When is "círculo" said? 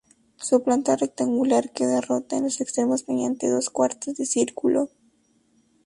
4.25-4.89